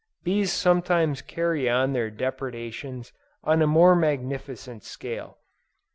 [0.23, 3.13] Bees sometimes carry on their depredations
[3.43, 5.37] on a more magnificent scale.